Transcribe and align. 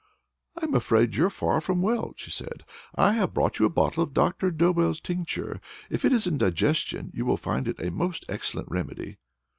"I 0.59 0.63
am 0.63 0.73
afraid 0.73 1.13
you 1.15 1.27
are 1.27 1.29
far 1.29 1.61
from 1.61 1.83
well," 1.83 2.13
she 2.17 2.31
said, 2.31 2.63
"and 2.95 3.15
have 3.17 3.35
brought 3.35 3.59
you 3.59 3.67
a 3.67 3.69
bottle 3.69 4.01
of 4.01 4.15
Doctor 4.15 4.49
Dobell's 4.49 4.99
tincture. 4.99 5.61
If 5.91 6.03
it 6.03 6.11
is 6.11 6.25
indigestion, 6.25 7.11
you 7.13 7.23
will 7.23 7.37
find 7.37 7.67
it 7.67 7.79
a 7.79 7.91
most 7.91 8.25
excellent 8.27 8.71
remedy." 8.71 9.17